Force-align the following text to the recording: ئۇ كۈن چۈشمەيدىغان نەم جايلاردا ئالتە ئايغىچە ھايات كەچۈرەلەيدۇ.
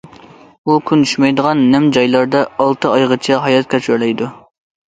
ئۇ 0.71 0.77
كۈن 0.91 1.03
چۈشمەيدىغان 1.07 1.61
نەم 1.75 1.85
جايلاردا 1.97 2.43
ئالتە 2.65 2.95
ئايغىچە 2.95 3.41
ھايات 3.47 3.73
كەچۈرەلەيدۇ. 3.75 4.33